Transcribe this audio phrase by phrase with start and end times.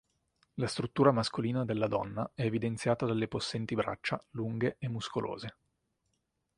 [0.55, 5.57] La struttura mascolina della donna è evidenziata dalle possenti braccia, lunghe e muscolose.